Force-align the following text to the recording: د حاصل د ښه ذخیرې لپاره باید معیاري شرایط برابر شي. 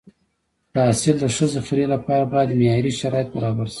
د 0.73 0.75
حاصل 0.87 1.15
د 1.19 1.25
ښه 1.35 1.45
ذخیرې 1.55 1.85
لپاره 1.93 2.23
باید 2.33 2.57
معیاري 2.59 2.91
شرایط 3.01 3.27
برابر 3.35 3.65
شي. 3.67 3.69